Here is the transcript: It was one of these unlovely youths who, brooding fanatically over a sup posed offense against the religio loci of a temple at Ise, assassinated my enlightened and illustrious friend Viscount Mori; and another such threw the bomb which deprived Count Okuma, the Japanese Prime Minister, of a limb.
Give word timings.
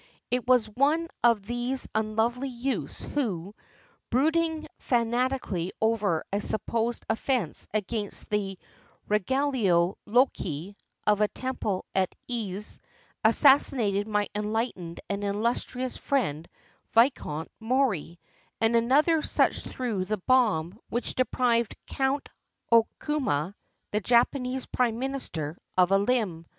It 0.31 0.47
was 0.47 0.67
one 0.67 1.09
of 1.23 1.43
these 1.45 1.87
unlovely 1.93 2.49
youths 2.49 3.03
who, 3.03 3.53
brooding 4.09 4.65
fanatically 4.79 5.73
over 5.79 6.23
a 6.33 6.41
sup 6.41 6.65
posed 6.65 7.05
offense 7.07 7.67
against 7.71 8.31
the 8.31 8.57
religio 9.07 9.99
loci 10.07 10.75
of 11.05 11.21
a 11.21 11.27
temple 11.27 11.85
at 11.93 12.15
Ise, 12.27 12.79
assassinated 13.23 14.07
my 14.07 14.27
enlightened 14.33 15.01
and 15.07 15.23
illustrious 15.23 15.97
friend 15.97 16.49
Viscount 16.95 17.51
Mori; 17.59 18.17
and 18.59 18.75
another 18.75 19.21
such 19.21 19.59
threw 19.61 20.03
the 20.03 20.17
bomb 20.17 20.79
which 20.89 21.13
deprived 21.13 21.75
Count 21.85 22.27
Okuma, 22.71 23.53
the 23.91 23.99
Japanese 24.01 24.65
Prime 24.65 24.97
Minister, 24.97 25.59
of 25.77 25.91
a 25.91 25.99
limb. 25.99 26.47